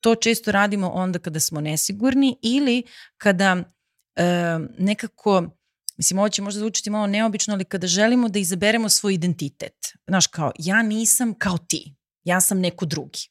To 0.00 0.14
često 0.14 0.52
radimo 0.52 0.88
onda 0.88 1.18
kada 1.18 1.40
smo 1.40 1.60
nesigurni 1.60 2.38
ili 2.42 2.82
kada 3.16 3.52
uh, 3.54 3.64
nekako 4.78 5.57
Mislim, 5.98 6.18
ovo 6.18 6.28
će 6.28 6.42
možda 6.42 6.60
zvučiti 6.60 6.90
malo 6.90 7.06
neobično, 7.06 7.54
ali 7.54 7.64
kada 7.64 7.86
želimo 7.86 8.28
da 8.28 8.38
izaberemo 8.38 8.88
svoj 8.88 9.14
identitet, 9.14 9.74
znaš, 10.06 10.26
kao, 10.26 10.52
ja 10.58 10.82
nisam 10.82 11.34
kao 11.34 11.58
ti, 11.58 11.94
ja 12.24 12.40
sam 12.40 12.60
neko 12.60 12.86
drugi. 12.86 13.28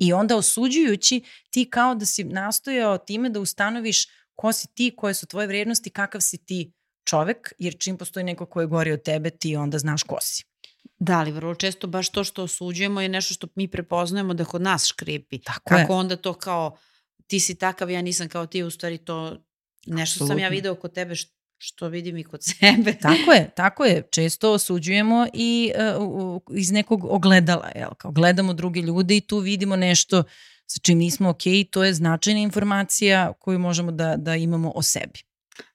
I 0.00 0.12
onda 0.12 0.36
osuđujući, 0.36 1.22
ti 1.50 1.70
kao 1.70 1.94
da 1.94 2.06
si 2.06 2.24
nastojao 2.24 2.98
time 2.98 3.30
da 3.30 3.40
ustanoviš 3.40 4.06
ko 4.34 4.52
si 4.52 4.68
ti, 4.74 4.94
koje 4.96 5.14
su 5.14 5.26
tvoje 5.26 5.46
vrednosti, 5.46 5.90
kakav 5.90 6.20
si 6.20 6.38
ti 6.38 6.72
čovek, 7.04 7.52
jer 7.58 7.78
čim 7.78 7.96
postoji 7.96 8.24
neko 8.24 8.46
ko 8.46 8.60
je 8.60 8.66
gori 8.66 8.92
od 8.92 9.02
tebe, 9.02 9.30
ti 9.30 9.56
onda 9.56 9.78
znaš 9.78 10.02
ko 10.02 10.18
si. 10.20 10.44
Da, 10.98 11.18
ali 11.18 11.32
vrlo 11.32 11.54
često 11.54 11.86
baš 11.86 12.08
to 12.08 12.24
što 12.24 12.42
osuđujemo 12.42 13.00
je 13.00 13.08
nešto 13.08 13.34
što 13.34 13.48
mi 13.54 13.68
prepoznajemo 13.68 14.34
da 14.34 14.44
kod 14.44 14.62
nas 14.62 14.86
škripi. 14.86 15.38
Tako 15.38 15.62
Kako 15.68 15.92
je. 15.92 15.98
onda 15.98 16.16
to 16.16 16.34
kao 16.34 16.78
ti 17.26 17.40
si 17.40 17.54
takav, 17.54 17.90
ja 17.90 18.02
nisam 18.02 18.28
kao 18.28 18.46
ti, 18.46 18.62
u 18.62 18.70
stvari 18.70 18.98
to 18.98 19.36
nešto 19.86 20.14
Absolutno. 20.14 20.26
sam 20.26 20.38
ja 20.38 20.48
video 20.48 20.74
kod 20.74 20.92
tebe 20.92 21.14
što 21.14 21.37
što 21.58 21.88
vidim 21.88 22.16
i 22.16 22.24
kod 22.24 22.40
sebe. 22.60 22.94
Tako 23.02 23.32
je, 23.32 23.50
tako 23.56 23.84
je. 23.84 24.02
Često 24.10 24.52
osuđujemo 24.52 25.26
i 25.34 25.72
uh, 25.98 26.42
iz 26.58 26.72
nekog 26.72 27.04
ogledala, 27.04 27.70
jel? 27.74 27.90
Kao 27.98 28.10
gledamo 28.10 28.54
druge 28.54 28.80
ljude 28.80 29.16
i 29.16 29.20
tu 29.20 29.38
vidimo 29.38 29.76
nešto 29.76 30.22
sa 30.66 30.80
čim 30.82 30.98
nismo 30.98 31.28
ok, 31.28 31.42
to 31.70 31.84
je 31.84 31.94
značajna 31.94 32.40
informacija 32.40 33.32
koju 33.40 33.58
možemo 33.58 33.92
da, 33.92 34.16
da 34.16 34.36
imamo 34.36 34.72
o 34.74 34.82
sebi. 34.82 35.20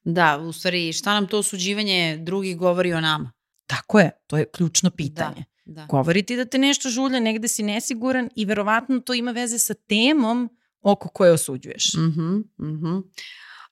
Da, 0.03 0.37
u 0.37 0.53
stvari 0.53 0.93
šta 0.93 1.13
nam 1.13 1.27
to 1.27 1.39
osuđivanje 1.39 2.17
drugi 2.17 2.53
govori 2.53 2.93
o 2.93 3.01
nama? 3.01 3.31
Tako 3.67 3.99
je, 3.99 4.11
to 4.27 4.37
je 4.37 4.45
ključno 4.51 4.91
pitanje. 4.91 5.45
Da, 5.65 5.73
da. 5.81 5.85
Govori 5.85 6.23
ti 6.23 6.35
da 6.35 6.45
te 6.45 6.57
nešto 6.57 6.89
žulja, 6.89 7.19
negde 7.19 7.47
si 7.47 7.63
nesiguran 7.63 8.29
i 8.35 8.45
verovatno 8.45 8.99
to 8.99 9.13
ima 9.13 9.31
veze 9.31 9.59
sa 9.59 9.73
temom 9.73 10.49
oko 10.81 11.09
koje 11.09 11.31
osuđuješ. 11.31 11.93
Mhm, 11.93 12.21
mm 12.21 12.43
mhm. 12.57 12.87
Mm 12.87 13.03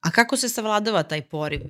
A 0.01 0.11
kako 0.11 0.37
se 0.37 0.49
savladava 0.49 1.03
taj 1.03 1.21
poriv? 1.21 1.61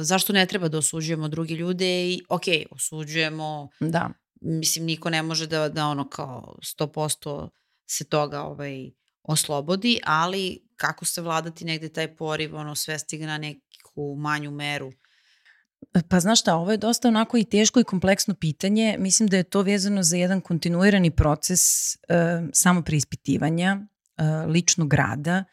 Zašto 0.00 0.32
ne 0.32 0.46
treba 0.46 0.68
da 0.68 0.78
osuđujemo 0.78 1.28
drugi 1.28 1.54
ljude 1.54 2.10
i 2.10 2.22
ok, 2.28 2.42
osuđujemo, 2.70 3.68
Da. 3.80 4.10
mislim 4.40 4.84
niko 4.84 5.10
ne 5.10 5.22
može 5.22 5.46
da, 5.46 5.68
da 5.68 5.86
ono 5.86 6.08
kao 6.08 6.58
100% 6.78 7.48
se 7.86 8.04
toga 8.04 8.42
ovaj, 8.42 8.90
oslobodi, 9.22 10.00
ali 10.04 10.68
kako 10.76 11.04
se 11.04 11.20
vladati 11.20 11.64
negde 11.64 11.88
taj 11.88 12.16
poriv, 12.16 12.56
ono 12.56 12.74
svesti 12.74 13.18
ga 13.18 13.26
na 13.26 13.38
neku 13.38 14.16
manju 14.18 14.50
meru? 14.50 14.92
Pa 16.08 16.20
znaš 16.20 16.40
šta, 16.40 16.54
ovo 16.54 16.70
je 16.70 16.76
dosta 16.76 17.08
onako 17.08 17.38
i 17.38 17.44
teško 17.44 17.80
i 17.80 17.84
kompleksno 17.84 18.34
pitanje. 18.34 18.96
Mislim 18.98 19.28
da 19.28 19.36
je 19.36 19.42
to 19.42 19.62
vezano 19.62 20.02
za 20.02 20.16
jedan 20.16 20.40
kontinuirani 20.40 21.10
proces 21.10 21.60
uh, 21.94 22.48
samopreispitivanja, 22.52 23.76
uh, 23.76 24.50
ličnog 24.52 24.94
rada 24.94 25.44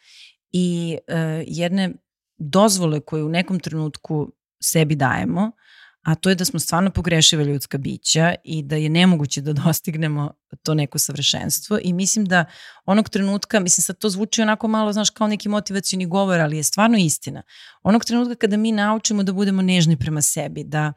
i 0.51 0.98
uh, 1.08 1.44
jedne 1.48 1.94
dozvole 2.38 3.00
koje 3.00 3.24
u 3.24 3.29
nekom 3.29 3.60
trenutku 3.60 4.32
sebi 4.63 4.96
dajemo, 4.96 5.51
a 6.08 6.15
to 6.15 6.29
je 6.29 6.36
da 6.36 6.46
smo 6.46 6.60
stvarno 6.60 6.91
pogrešive 6.91 7.44
ljudska 7.44 7.77
bića 7.77 8.36
i 8.44 8.63
da 8.63 8.75
je 8.75 8.89
nemoguće 8.89 9.41
da 9.41 9.53
dostignemo 9.63 10.32
to 10.63 10.74
neko 10.74 11.00
savršenstvo 11.00 11.79
i 11.82 11.94
mislim 11.94 12.25
da 12.25 12.46
onog 12.86 13.10
trenutka, 13.10 13.60
mislim 13.60 13.84
sad 13.84 13.98
to 13.98 14.10
zvuči 14.10 14.41
onako 14.41 14.67
malo, 14.67 14.94
znaš, 14.94 15.10
kao 15.10 15.27
neki 15.27 15.50
motivacijni 15.50 16.06
govor, 16.06 16.39
ali 16.39 16.58
je 16.58 16.63
stvarno 16.63 16.98
istina. 16.98 17.41
Onog 17.84 18.06
trenutka 18.06 18.36
kada 18.36 18.58
mi 18.58 18.72
naučimo 18.72 19.24
da 19.24 19.34
budemo 19.34 19.62
nežni 19.62 19.98
prema 19.98 20.22
sebi, 20.22 20.63
da 20.63 20.94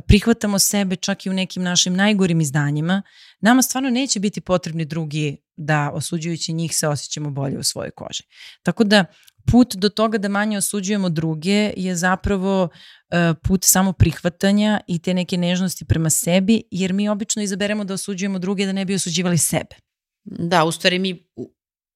prihvatamo 0.00 0.58
sebe 0.58 0.96
čak 0.96 1.26
i 1.26 1.30
u 1.30 1.32
nekim 1.32 1.62
našim 1.62 1.94
najgorim 1.94 2.40
izdanjima, 2.40 3.02
nama 3.40 3.62
stvarno 3.62 3.90
neće 3.90 4.20
biti 4.20 4.40
potrebni 4.40 4.84
drugi 4.84 5.36
da 5.56 5.90
osuđujući 5.94 6.52
njih 6.52 6.76
se 6.76 6.88
osjećamo 6.88 7.30
bolje 7.30 7.58
u 7.58 7.62
svojoj 7.62 7.90
koži. 7.90 8.22
Tako 8.62 8.84
da 8.84 9.04
put 9.50 9.76
do 9.76 9.88
toga 9.88 10.18
da 10.18 10.28
manje 10.28 10.58
osuđujemo 10.58 11.08
druge 11.08 11.72
je 11.76 11.96
zapravo 11.96 12.62
uh, 12.64 13.36
put 13.42 13.64
samo 13.64 13.92
prihvatanja 13.92 14.80
i 14.86 14.98
te 14.98 15.14
neke 15.14 15.36
nežnosti 15.36 15.84
prema 15.84 16.10
sebi, 16.10 16.62
jer 16.70 16.92
mi 16.92 17.08
obično 17.08 17.42
izaberemo 17.42 17.84
da 17.84 17.94
osuđujemo 17.94 18.38
druge 18.38 18.66
da 18.66 18.72
ne 18.72 18.84
bi 18.84 18.94
osuđivali 18.94 19.38
sebe. 19.38 19.76
Da, 20.24 20.64
u 20.64 20.72
stvari 20.72 20.98
mi 20.98 21.28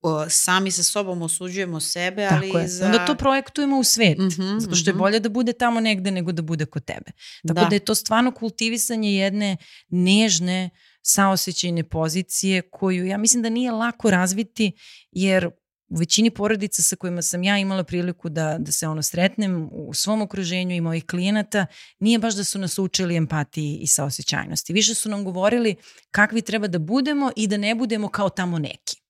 o, 0.01 0.29
sami 0.29 0.71
sa 0.71 0.83
sobom 0.83 1.21
osuđujemo 1.21 1.79
sebe, 1.79 2.27
ali 2.31 2.47
Tako 2.47 2.59
je. 2.59 2.67
za... 2.67 2.85
Onda 2.85 3.05
to 3.05 3.15
projektujemo 3.15 3.79
u 3.79 3.83
svet, 3.83 4.17
mm 4.17 4.21
-hmm, 4.21 4.59
zato 4.59 4.75
što 4.75 4.89
je 4.89 4.93
mhm. 4.93 4.99
bolje 4.99 5.19
da 5.19 5.29
bude 5.29 5.53
tamo 5.53 5.79
negde 5.79 6.11
nego 6.11 6.31
da 6.31 6.41
bude 6.41 6.65
kod 6.65 6.85
tebe. 6.85 7.11
Tako 7.47 7.59
Da. 7.59 7.65
da 7.65 7.75
je 7.75 7.79
to 7.79 7.95
stvarno 7.95 8.31
kultivisanje 8.31 9.13
jedne 9.13 9.57
nežne 9.89 10.69
saosećajne 11.01 11.83
pozicije 11.83 12.61
koju 12.61 13.05
ja 13.05 13.17
mislim 13.17 13.43
da 13.43 13.49
nije 13.49 13.71
lako 13.71 14.11
razviti 14.11 14.71
jer 15.11 15.49
u 15.89 15.95
većini 15.95 16.29
porodica 16.31 16.81
sa 16.81 16.95
kojima 16.95 17.21
sam 17.21 17.43
ja 17.43 17.57
imala 17.57 17.83
priliku 17.83 18.29
da, 18.29 18.57
da 18.59 18.71
se 18.71 18.87
ono 18.87 19.01
sretnem 19.01 19.69
u 19.71 19.93
svom 19.93 20.21
okruženju 20.21 20.75
i 20.75 20.81
mojih 20.81 21.05
klijenata, 21.05 21.65
nije 21.99 22.19
baš 22.19 22.35
da 22.35 22.43
su 22.43 22.59
nas 22.59 22.79
učili 22.79 23.15
empatiji 23.15 23.77
i 23.81 23.87
saosećajnosti. 23.87 24.73
Više 24.73 24.93
su 24.93 25.09
nam 25.09 25.23
govorili 25.23 25.75
kakvi 26.11 26.41
treba 26.41 26.67
da 26.67 26.79
budemo 26.79 27.31
i 27.35 27.47
da 27.47 27.57
ne 27.57 27.75
budemo 27.75 28.09
kao 28.09 28.29
tamo 28.29 28.59
neki. 28.59 29.01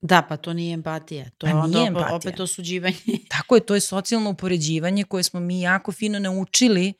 Da, 0.00 0.22
pa 0.28 0.36
to 0.36 0.52
nije 0.52 0.74
empatija. 0.74 1.30
To 1.38 1.46
Pa 1.46 1.48
je 1.48 1.54
onda 1.54 1.84
empatija. 1.86 2.14
opet 2.16 2.40
osuđivanje. 2.40 2.96
Tako 3.38 3.54
je, 3.54 3.66
to 3.66 3.74
je 3.74 3.80
socijalno 3.80 4.30
upoređivanje 4.30 5.04
koje 5.04 5.22
smo 5.22 5.40
mi 5.40 5.60
jako 5.60 5.92
fino 5.92 6.18
naučili 6.18 6.92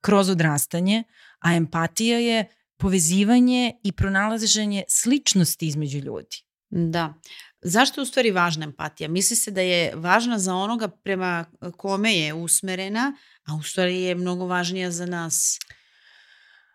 kroz 0.00 0.28
odrastanje, 0.28 1.04
a 1.40 1.54
empatija 1.54 2.18
je 2.18 2.48
povezivanje 2.76 3.72
i 3.84 3.92
pronalaženje 3.92 4.84
sličnosti 4.88 5.66
između 5.66 5.98
ljudi. 5.98 6.36
Da. 6.70 7.14
Zašto 7.62 8.00
je 8.00 8.02
u 8.02 8.06
stvari 8.06 8.30
važna 8.30 8.64
empatija? 8.64 9.08
Misli 9.08 9.36
se 9.36 9.50
da 9.50 9.60
je 9.60 9.92
važna 9.94 10.38
za 10.38 10.54
onoga 10.54 10.88
prema 10.88 11.44
kome 11.76 12.14
je 12.14 12.34
usmerena, 12.34 13.16
a 13.46 13.54
u 13.54 13.62
stvari 13.62 14.02
je 14.02 14.14
mnogo 14.14 14.46
važnija 14.46 14.90
za 14.90 15.06
nas 15.06 15.58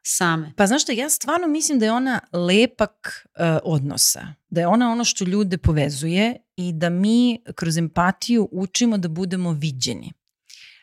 same. 0.04 0.54
Pa 0.58 0.68
znaš 0.68 0.84
šta, 0.84 0.92
ja 0.92 1.10
stvarno 1.10 1.48
mislim 1.48 1.80
da 1.80 1.86
je 1.86 1.92
ona 1.92 2.20
lepak 2.32 3.28
uh, 3.40 3.46
odnosa, 3.64 4.34
da 4.50 4.62
je 4.62 4.68
ona 4.68 4.92
ono 4.92 5.04
što 5.04 5.26
ljude 5.26 5.58
povezuje 5.58 6.36
i 6.56 6.74
da 6.74 6.90
mi 6.90 7.40
kroz 7.56 7.78
empatiju 7.78 8.50
učimo 8.52 8.98
da 8.98 9.08
budemo 9.08 9.52
viđeni. 9.52 10.14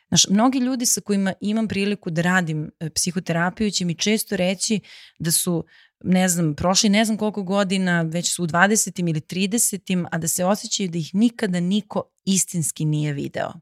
Znaš, 0.08 0.28
mnogi 0.28 0.58
ljudi 0.58 0.86
sa 0.86 1.00
kojima 1.00 1.32
imam 1.40 1.68
priliku 1.68 2.10
da 2.10 2.22
radim 2.22 2.70
e, 2.80 2.90
psihoterapiju 2.90 3.70
će 3.70 3.84
mi 3.84 3.94
često 3.94 4.36
reći 4.36 4.80
da 5.18 5.30
su, 5.30 5.64
ne 6.04 6.28
znam, 6.28 6.54
prošli 6.54 6.88
ne 6.88 7.04
znam 7.04 7.18
koliko 7.18 7.42
godina, 7.42 8.02
već 8.02 8.34
su 8.34 8.44
u 8.44 8.46
20. 8.46 9.10
ili 9.10 9.20
30. 9.20 10.06
a 10.10 10.18
da 10.18 10.28
se 10.28 10.44
osjećaju 10.44 10.88
da 10.88 10.98
ih 10.98 11.14
nikada 11.14 11.60
niko 11.60 12.02
istinski 12.24 12.84
nije 12.84 13.12
video. 13.12 13.52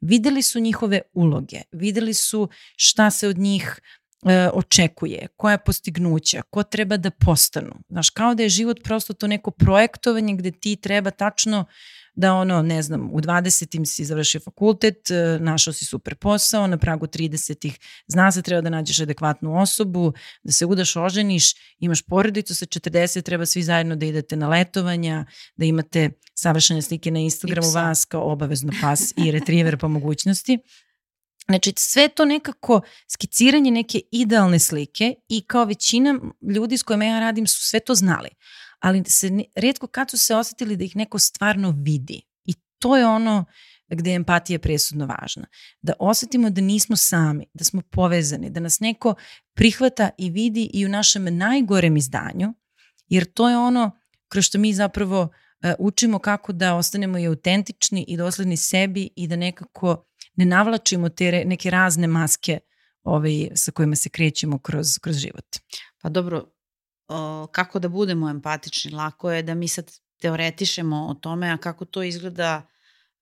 Videli 0.00 0.42
su 0.42 0.60
njihove 0.60 1.00
uloge, 1.12 1.60
videli 1.72 2.14
su 2.14 2.48
šta 2.76 3.10
se 3.10 3.28
od 3.28 3.38
njih 3.38 3.80
e, 4.24 4.48
očekuje, 4.52 5.26
koja 5.36 5.58
postignuća, 5.58 6.42
ko 6.50 6.62
treba 6.62 6.96
da 6.96 7.10
postanu. 7.10 7.74
Znaš, 7.88 8.10
kao 8.10 8.34
da 8.34 8.42
je 8.42 8.48
život 8.48 8.80
prosto 8.84 9.12
to 9.12 9.26
neko 9.26 9.50
projektovanje 9.50 10.36
gde 10.36 10.50
ti 10.50 10.76
treba 10.76 11.10
tačno 11.10 11.64
da 12.14 12.34
ono, 12.34 12.62
ne 12.62 12.82
znam, 12.82 13.10
u 13.12 13.20
20. 13.20 13.86
si 13.86 14.04
završio 14.04 14.40
fakultet, 14.40 15.10
e, 15.10 15.38
našao 15.40 15.72
si 15.72 15.84
super 15.84 16.14
posao, 16.14 16.66
na 16.66 16.78
pragu 16.78 17.06
30. 17.06 17.72
zna 18.06 18.32
se 18.32 18.42
treba 18.42 18.60
da 18.60 18.70
nađeš 18.70 19.00
adekvatnu 19.00 19.60
osobu, 19.60 20.12
da 20.42 20.52
se 20.52 20.66
udaš, 20.66 20.96
oženiš, 20.96 21.54
imaš 21.78 22.02
porodicu 22.02 22.54
sa 22.54 22.66
40, 22.66 23.22
treba 23.22 23.46
svi 23.46 23.62
zajedno 23.62 23.96
da 23.96 24.06
idete 24.06 24.36
na 24.36 24.48
letovanja, 24.48 25.26
da 25.56 25.64
imate 25.64 26.10
savršene 26.34 26.82
slike 26.82 27.10
na 27.10 27.18
Instagramu 27.18 27.70
vas 27.70 28.04
kao 28.04 28.32
obavezno 28.32 28.72
pas 28.82 29.12
i 29.16 29.30
retriver 29.30 29.78
po 29.78 29.88
mogućnosti. 29.88 30.58
Znači, 31.48 31.72
sve 31.76 32.08
to 32.08 32.24
nekako 32.24 32.80
skiciranje 33.12 33.70
neke 33.70 34.00
idealne 34.12 34.58
slike 34.58 35.14
i 35.28 35.44
kao 35.46 35.64
većina 35.64 36.20
ljudi 36.54 36.78
s 36.78 36.82
kojima 36.82 37.04
ja 37.04 37.20
radim 37.20 37.46
su 37.46 37.62
sve 37.62 37.80
to 37.80 37.94
znali. 37.94 38.28
Ali 38.80 39.04
se 39.06 39.30
redko 39.56 39.86
kad 39.86 40.10
su 40.10 40.18
se 40.18 40.36
osetili 40.36 40.76
da 40.76 40.84
ih 40.84 40.96
neko 40.96 41.18
stvarno 41.18 41.74
vidi. 41.76 42.22
I 42.44 42.54
to 42.78 42.96
je 42.96 43.06
ono 43.06 43.44
gde 43.88 44.10
je 44.10 44.16
empatija 44.16 44.58
presudno 44.58 45.06
važna. 45.06 45.46
Da 45.82 45.92
osetimo 45.98 46.50
da 46.50 46.60
nismo 46.60 46.96
sami, 46.96 47.46
da 47.54 47.64
smo 47.64 47.82
povezani, 47.90 48.50
da 48.50 48.60
nas 48.60 48.80
neko 48.80 49.14
prihvata 49.54 50.10
i 50.18 50.30
vidi 50.30 50.70
i 50.72 50.86
u 50.86 50.88
našem 50.88 51.36
najgorem 51.36 51.96
izdanju, 51.96 52.54
jer 53.08 53.32
to 53.32 53.48
je 53.48 53.56
ono 53.56 53.90
kroz 54.28 54.44
što 54.44 54.58
mi 54.58 54.74
zapravo 54.74 55.28
e, 55.62 55.74
učimo 55.78 56.18
kako 56.18 56.52
da 56.52 56.74
ostanemo 56.74 57.18
i 57.18 57.26
autentični 57.26 58.04
i 58.08 58.16
dosledni 58.16 58.56
sebi 58.56 59.10
i 59.16 59.28
da 59.28 59.36
nekako 59.36 60.06
ne 60.36 60.44
navlačimo 60.44 61.08
te 61.08 61.44
neke 61.46 61.70
razne 61.70 62.06
maske 62.06 62.58
ovaj, 63.02 63.48
sa 63.54 63.72
kojima 63.72 63.96
se 63.96 64.08
krećemo 64.08 64.58
kroz, 64.58 64.98
kroz 64.98 65.16
život. 65.16 65.56
Pa 66.02 66.08
dobro, 66.08 66.44
o, 67.08 67.46
kako 67.52 67.78
da 67.78 67.88
budemo 67.88 68.30
empatični? 68.30 68.90
Lako 68.90 69.30
je 69.30 69.42
da 69.42 69.54
mi 69.54 69.68
sad 69.68 69.92
teoretišemo 70.20 71.06
o 71.06 71.14
tome, 71.14 71.50
a 71.50 71.56
kako 71.56 71.84
to 71.84 72.02
izgleda 72.02 72.62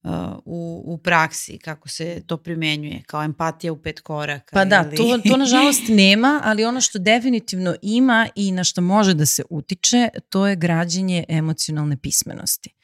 uh, 0.03 0.11
u, 0.45 0.83
u 0.87 0.99
praksi, 0.99 1.59
kako 1.59 1.89
se 1.89 2.23
to 2.27 2.37
primenjuje, 2.37 3.03
kao 3.07 3.23
empatija 3.23 3.73
u 3.73 3.83
pet 3.83 4.01
koraka. 4.01 4.51
Pa 4.53 4.65
da, 4.65 4.85
ili... 4.87 4.97
to, 4.97 5.19
to 5.29 5.37
nažalost 5.37 5.83
nema, 6.05 6.41
ali 6.45 6.65
ono 6.65 6.81
što 6.81 6.99
definitivno 6.99 7.75
ima 7.83 8.29
i 8.35 8.53
na 8.53 8.65
što 8.65 8.81
može 8.81 9.15
da 9.15 9.27
se 9.27 9.43
utiče, 9.51 10.09
to 10.29 10.47
je 10.47 10.57
građenje 10.57 11.25
emocionalne 11.29 11.97
pismenosti. 11.97 12.75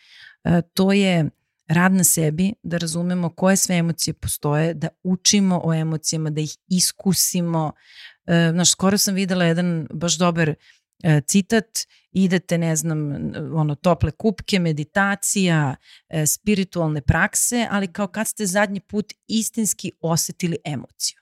E, 0.45 0.63
to 0.75 0.93
je 0.93 1.31
rad 1.69 1.93
na 1.93 2.05
sebi, 2.05 2.53
da 2.63 2.77
razumemo 2.77 3.31
koje 3.31 3.57
sve 3.57 3.77
emocije 3.77 4.15
postoje, 4.15 4.75
da 4.75 4.89
učimo 5.03 5.61
o 5.65 5.75
emocijama, 5.75 6.31
da 6.31 6.41
ih 6.41 6.57
iskusimo. 6.69 7.73
E, 8.27 8.51
znaš, 8.53 8.71
skoro 8.71 8.99
sam 8.99 9.15
videla 9.15 9.45
jedan 9.45 9.87
baš 9.95 10.19
dobar 10.19 10.55
e, 11.03 11.21
citat, 11.27 11.67
idete, 12.13 12.59
ne 12.59 12.77
znam, 12.77 13.13
ono, 13.55 13.75
tople 13.75 14.11
kupke, 14.11 14.59
meditacija, 14.59 15.77
e, 16.09 16.27
spiritualne 16.27 17.01
prakse, 17.01 17.67
ali 17.71 17.93
kao 17.93 18.07
kad 18.07 18.29
ste 18.29 18.47
zadnji 18.47 18.81
put 18.81 19.13
istinski 19.27 19.93
osetili 20.01 20.57
emociju. 20.65 21.19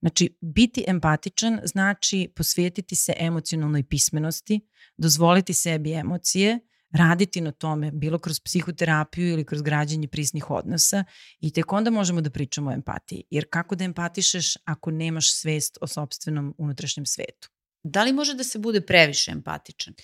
Znači, 0.00 0.36
biti 0.40 0.84
empatičan 0.86 1.60
znači 1.64 2.32
posvetiti 2.36 2.94
se 2.94 3.14
emocionalnoj 3.16 3.82
pismenosti, 3.82 4.60
dozvoliti 4.96 5.54
sebi 5.54 5.92
emocije, 5.92 6.58
raditi 6.92 7.40
na 7.40 7.52
tome, 7.52 7.90
bilo 7.90 8.18
kroz 8.18 8.40
psihoterapiju 8.40 9.28
ili 9.28 9.44
kroz 9.44 9.62
građenje 9.62 10.08
prisnih 10.08 10.50
odnosa 10.50 11.04
i 11.40 11.52
tek 11.52 11.72
onda 11.72 11.90
možemo 11.90 12.20
da 12.20 12.30
pričamo 12.30 12.70
o 12.70 12.72
empatiji. 12.72 13.24
Jer 13.30 13.46
kako 13.50 13.74
da 13.74 13.84
empatišeš 13.84 14.56
ako 14.64 14.90
nemaš 14.90 15.34
svest 15.34 15.78
o 15.80 15.86
sobstvenom 15.86 16.54
unutrašnjem 16.58 17.06
svetu? 17.06 17.48
Da 17.82 18.04
li 18.04 18.12
može 18.12 18.34
da 18.34 18.44
se 18.44 18.58
bude 18.58 18.80
previše 18.80 19.30
empatičan? 19.30 19.94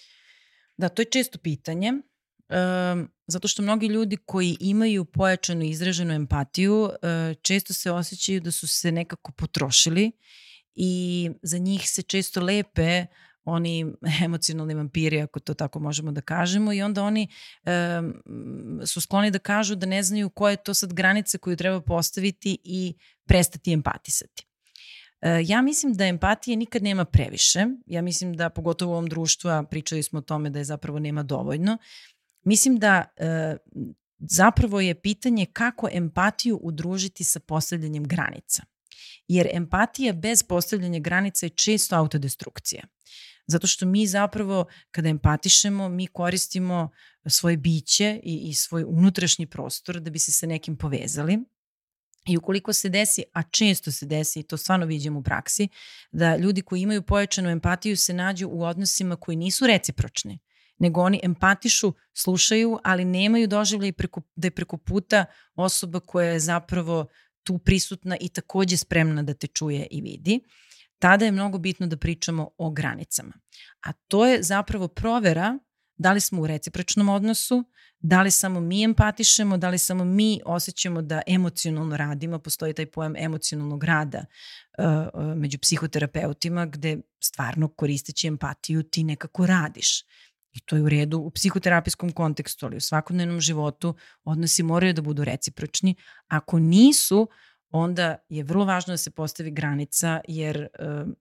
Da, 0.77 0.89
to 0.89 1.03
je 1.03 1.07
često 1.07 1.39
pitanje. 1.39 1.93
Um, 1.93 3.11
zato 3.27 3.49
što 3.49 3.63
mnogi 3.63 3.87
ljudi 3.87 4.17
koji 4.17 4.57
imaju 4.61 5.05
pojačanu 5.05 5.65
izraženu 5.65 6.15
empatiju 6.15 6.83
uh, 6.83 6.91
često 7.43 7.75
se 7.75 7.91
osjećaju 7.91 8.41
da 8.41 8.51
su 8.51 8.69
se 8.69 8.93
nekako 8.93 9.33
potrošili 9.33 10.13
i 10.75 11.31
za 11.43 11.59
njih 11.59 11.91
se 11.91 12.03
često 12.03 12.41
lepe 12.41 13.07
oni 13.47 13.87
emocionalni 14.25 14.75
vampiri, 14.75 15.21
ako 15.21 15.41
to 15.41 15.55
tako 15.55 15.81
možemo 15.81 16.13
da 16.13 16.21
kažemo, 16.21 16.73
i 16.73 16.83
onda 16.83 17.03
oni 17.03 17.29
um, 17.65 18.81
su 18.87 19.01
skloni 19.01 19.31
da 19.31 19.39
kažu 19.39 19.75
da 19.75 19.87
ne 19.87 20.03
znaju 20.03 20.31
koje 20.31 20.53
je 20.53 20.63
to 20.65 20.75
sad 20.75 20.93
granice 20.93 21.39
koju 21.39 21.57
treba 21.57 21.81
postaviti 21.81 22.59
i 22.65 22.95
prestati 23.27 23.73
empatisati. 23.73 24.47
E, 25.21 25.43
ja 25.45 25.63
mislim 25.63 25.95
da 25.95 26.07
empatije 26.07 26.57
nikad 26.57 26.83
nema 26.83 27.05
previše. 27.05 27.67
Ja 27.87 28.03
mislim 28.03 28.33
da 28.33 28.51
pogotovo 28.51 28.91
u 28.91 28.95
ovom 28.95 29.07
društvu, 29.07 29.51
a 29.51 29.63
pričali 29.63 30.03
smo 30.03 30.19
o 30.19 30.23
tome 30.23 30.51
da 30.51 30.59
je 30.59 30.65
zapravo 30.65 30.99
nema 30.99 31.23
dovoljno, 31.23 31.79
mislim 32.45 32.79
da 32.79 33.05
e, 33.17 33.57
zapravo 34.19 34.81
je 34.81 35.01
pitanje 35.01 35.47
kako 35.47 35.89
empatiju 35.93 36.61
udružiti 36.63 37.25
sa 37.25 37.41
postavljanjem 37.41 38.05
granica. 38.05 38.63
Jer 39.29 39.49
empatija 39.53 40.13
bez 40.13 40.43
postavljanja 40.43 40.99
granica 40.99 41.47
je 41.47 41.51
često 41.51 41.97
autodestrukcija. 41.97 42.83
Zato 43.47 43.67
što 43.67 43.87
mi 43.87 44.07
zapravo, 44.07 44.67
kada 44.91 45.09
empatišemo, 45.09 45.89
mi 45.89 46.07
koristimo 46.07 46.91
svoje 47.27 47.57
biće 47.57 48.21
i, 48.23 48.49
i 48.49 48.55
svoj 48.55 48.85
unutrašnji 48.87 49.47
prostor 49.47 50.01
da 50.01 50.11
bi 50.11 50.19
se 50.19 50.33
sa 50.33 50.47
nekim 50.47 50.77
povezali. 50.77 51.39
I 52.29 52.37
ukoliko 52.37 52.73
se 52.73 52.89
desi, 52.89 53.23
a 53.33 53.43
često 53.43 53.93
se 53.93 54.07
desi, 54.07 54.41
i 54.41 54.43
to 54.43 54.57
stvarno 54.57 54.87
vidimo 54.87 55.19
u 55.19 55.23
praksi, 55.23 55.69
da 56.13 56.37
ljudi 56.37 56.63
koji 56.63 56.81
imaju 56.81 57.03
pojačanu 57.03 57.51
empatiju 57.51 57.97
se 57.97 58.15
nađu 58.15 58.49
u 58.49 58.63
odnosima 58.63 59.17
koji 59.17 59.37
nisu 59.37 59.67
recipročni, 59.67 60.39
nego 60.79 61.01
oni 61.01 61.21
empatišu, 61.23 61.93
slušaju, 62.15 62.79
ali 62.85 63.05
nemaju 63.05 63.47
doživlje 63.47 63.93
preko, 63.93 64.23
da 64.37 64.47
je 64.47 64.51
preko 64.51 64.77
puta 64.77 65.25
osoba 65.55 66.01
koja 66.01 66.33
je 66.33 66.41
zapravo 66.41 67.07
tu 67.43 67.59
prisutna 67.59 68.17
i 68.21 68.29
takođe 68.29 68.77
spremna 68.77 69.23
da 69.23 69.35
te 69.35 69.47
čuje 69.47 69.87
i 69.91 70.01
vidi. 70.01 70.41
Tada 70.99 71.25
je 71.25 71.33
mnogo 71.33 71.59
bitno 71.59 71.87
da 71.87 71.97
pričamo 71.97 72.51
o 72.59 72.71
granicama. 72.71 73.33
A 73.87 73.93
to 73.93 74.27
je 74.27 74.43
zapravo 74.43 74.89
provera 74.89 75.59
da 75.97 76.13
li 76.13 76.21
smo 76.21 76.43
u 76.43 76.47
recipročnom 76.47 77.09
odnosu, 77.09 77.65
da 77.99 78.23
li 78.23 78.31
samo 78.31 78.61
mi 78.61 78.85
empatišemo, 78.85 79.57
da 79.59 79.69
li 79.69 79.79
samo 79.79 80.05
mi 80.05 80.41
osjećamo 80.45 81.03
da 81.03 81.23
emocionalno 81.27 81.97
radimo, 81.97 82.39
postoji 82.39 82.75
taj 82.75 82.87
pojam 82.87 83.17
emocionalnog 83.17 83.85
rada 83.85 84.25
uh, 84.79 84.85
uh, 85.15 85.37
među 85.37 85.59
psihoterapeutima 85.59 86.67
gde 86.67 86.99
stvarno 87.21 87.69
koristeći 87.69 88.27
empatiju 88.27 88.83
ti 88.83 89.05
nekako 89.05 89.47
radiš. 89.47 90.03
I 90.53 90.61
to 90.61 90.77
je 90.77 90.83
u 90.83 90.89
redu 90.89 91.19
u 91.19 91.31
psihoterapijskom 91.31 92.13
kontekstu, 92.13 92.67
ali 92.67 92.77
u 92.77 92.81
svakodnevnom 92.81 93.41
životu 93.41 93.95
odnosi 94.25 94.63
moraju 94.63 94.93
da 94.93 95.03
budu 95.03 95.25
recipročni. 95.25 95.95
Ako 96.29 96.59
nisu, 96.59 97.29
onda 97.79 98.17
je 98.29 98.45
vrlo 98.45 98.65
važno 98.65 98.93
da 98.93 98.97
se 98.97 99.11
postavi 99.11 99.51
granica 99.51 100.21
jer 100.29 100.57
e, 100.57 100.69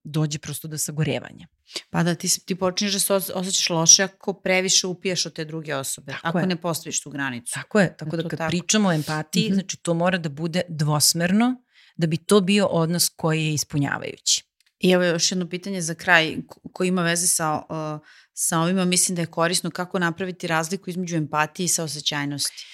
dođe 0.03 0.39
prosto 0.39 0.67
do 0.67 0.77
sagorevanja. 0.77 1.47
Pa 1.89 2.03
da 2.03 2.15
ti, 2.15 2.45
ti 2.45 2.55
počinješ 2.55 2.93
da 2.93 2.99
se 3.19 3.33
osjećaš 3.33 3.69
loše 3.69 4.03
ako 4.03 4.33
previše 4.33 4.87
upijaš 4.87 5.25
od 5.25 5.33
te 5.33 5.45
druge 5.45 5.75
osobe, 5.75 6.11
tako 6.11 6.27
ako 6.27 6.39
je. 6.39 6.47
ne 6.47 6.55
postaviš 6.55 7.01
tu 7.01 7.09
granicu. 7.09 7.53
Tako 7.53 7.79
je, 7.79 7.97
tako 7.97 8.17
da, 8.17 8.23
da 8.23 8.29
kad 8.29 8.39
tako. 8.39 8.49
pričamo 8.49 8.89
o 8.89 8.93
empatiji, 8.93 9.43
mm 9.43 9.51
-hmm. 9.51 9.53
znači 9.53 9.77
to 9.77 9.93
mora 9.93 10.17
da 10.17 10.29
bude 10.29 10.61
dvosmerno 10.69 11.61
da 11.97 12.07
bi 12.07 12.17
to 12.17 12.41
bio 12.41 12.65
odnos 12.65 13.09
koji 13.15 13.45
je 13.45 13.53
ispunjavajući. 13.53 14.43
I 14.79 14.91
evo 14.91 15.03
još 15.03 15.31
jedno 15.31 15.49
pitanje 15.49 15.81
za 15.81 15.93
kraj 15.93 16.37
koji 16.73 16.87
ima 16.87 17.03
veze 17.03 17.27
sa, 17.27 17.61
uh, 17.69 18.07
sa 18.33 18.59
ovima, 18.59 18.85
mislim 18.85 19.15
da 19.15 19.21
je 19.21 19.25
korisno 19.25 19.71
kako 19.71 19.99
napraviti 19.99 20.47
razliku 20.47 20.89
između 20.89 21.15
empatije 21.15 21.65
i 21.65 21.67
saosećajnosti. 21.67 22.65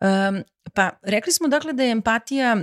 Um, 0.00 0.42
pa 0.74 0.90
rekli 1.02 1.32
smo 1.32 1.48
dakle 1.48 1.72
da 1.72 1.82
je 1.82 1.90
empatija 1.90 2.56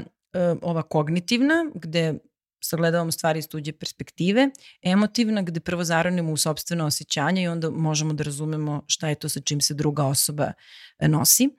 ova 0.62 0.82
kognitivna, 0.82 1.66
gde 1.76 2.20
sagledavamo 2.62 3.12
stvari 3.12 3.40
iz 3.40 3.48
tuđe 3.48 3.72
perspektive, 3.72 4.50
emotivna, 4.82 5.42
gde 5.42 5.60
prvo 5.60 5.84
zaronimo 5.84 6.32
u 6.32 6.38
sobstveno 6.38 6.86
osjećanje 6.86 7.44
i 7.44 7.48
onda 7.48 7.70
možemo 7.70 8.14
da 8.14 8.24
razumemo 8.24 8.84
šta 8.88 9.10
je 9.10 9.16
to 9.16 9.30
sa 9.30 9.40
čim 9.40 9.62
se 9.62 9.74
druga 9.74 10.06
osoba 10.06 10.52
e, 11.00 11.08
nosi. 11.08 11.50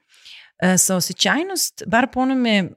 E, 0.61 0.77
sa 0.77 0.95
osjećajnost, 0.95 1.83
bar 1.87 2.07
po 2.13 2.19
onome 2.19 2.69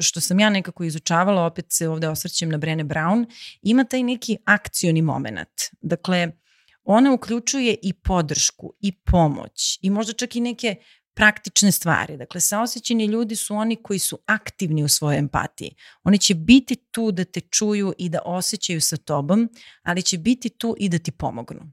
što 0.00 0.20
sam 0.20 0.40
ja 0.40 0.50
nekako 0.50 0.84
izučavala, 0.84 1.46
opet 1.46 1.66
se 1.68 1.88
ovde 1.88 2.08
osvrćem 2.08 2.48
na 2.48 2.58
Brene 2.58 2.84
Brown, 2.84 3.26
ima 3.62 3.84
taj 3.84 4.02
neki 4.02 4.36
akcioni 4.44 5.02
moment. 5.02 5.62
Dakle, 5.80 6.32
ona 6.84 7.12
uključuje 7.12 7.76
i 7.82 7.92
podršku, 7.92 8.72
i 8.80 8.92
pomoć, 8.92 9.78
i 9.82 9.90
možda 9.90 10.12
čak 10.12 10.36
i 10.36 10.40
neke 10.40 10.76
praktične 11.16 11.72
stvari. 11.72 12.16
Dakle, 12.16 12.40
saosećeni 12.40 13.04
ljudi 13.04 13.36
su 13.36 13.54
oni 13.54 13.76
koji 13.76 13.98
su 13.98 14.18
aktivni 14.26 14.84
u 14.84 14.88
svojoj 14.88 15.18
empatiji. 15.18 15.74
Oni 16.04 16.18
će 16.18 16.34
biti 16.34 16.76
tu 16.76 17.12
da 17.12 17.24
te 17.24 17.40
čuju 17.40 17.94
i 17.98 18.08
da 18.08 18.18
osjećaju 18.24 18.80
sa 18.80 18.96
tobom, 18.96 19.48
ali 19.82 20.02
će 20.02 20.18
biti 20.18 20.48
tu 20.48 20.76
i 20.78 20.88
da 20.88 20.98
ti 20.98 21.12
pomognu. 21.12 21.72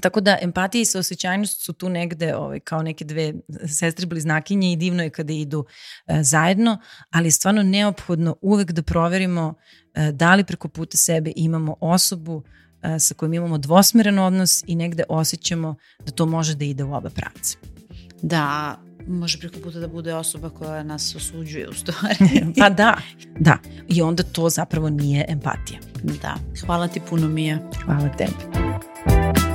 Tako 0.00 0.20
da 0.20 0.38
empatija 0.42 0.82
i 0.82 0.84
saosećajnost 0.84 1.64
su 1.64 1.72
tu 1.72 1.88
negde 1.88 2.34
ovaj, 2.34 2.60
kao 2.60 2.82
neke 2.82 3.04
dve 3.04 3.34
sestre 3.78 4.06
bliznakinje 4.06 4.72
i 4.72 4.76
divno 4.76 5.02
je 5.02 5.10
kada 5.10 5.32
idu 5.32 5.64
e, 6.06 6.22
zajedno, 6.22 6.78
ali 7.10 7.26
je 7.26 7.30
stvarno 7.30 7.62
neophodno 7.62 8.36
uvek 8.40 8.72
da 8.72 8.82
proverimo 8.82 9.54
e, 9.94 10.12
da 10.12 10.34
li 10.34 10.44
preko 10.44 10.68
puta 10.68 10.96
sebe 10.96 11.32
imamo 11.36 11.76
osobu 11.80 12.42
e, 12.82 12.98
sa 12.98 13.14
kojom 13.14 13.34
imamo 13.34 13.58
dvosmeren 13.58 14.18
odnos 14.18 14.62
i 14.66 14.74
negde 14.74 15.04
osjećamo 15.08 15.74
da 16.06 16.12
to 16.12 16.26
može 16.26 16.54
da 16.54 16.64
ide 16.64 16.84
u 16.84 16.94
oba 16.94 17.10
pravca 17.10 17.79
da 18.22 18.76
može 19.08 19.38
preko 19.38 19.56
puta 19.64 19.78
da 19.78 19.88
bude 19.88 20.14
osoba 20.14 20.50
koja 20.50 20.82
nas 20.82 21.16
osuđuje 21.16 21.68
u 21.68 21.72
stvari. 21.72 22.44
pa 22.58 22.68
da, 22.68 22.96
da. 23.38 23.58
I 23.88 24.02
onda 24.02 24.22
to 24.22 24.48
zapravo 24.48 24.90
nije 24.90 25.24
empatija. 25.28 25.78
Da. 26.22 26.34
Hvala 26.66 26.88
ti 26.88 27.00
puno, 27.10 27.28
Mija. 27.28 27.58
Hvala 27.84 28.08
tebi. 28.08 29.49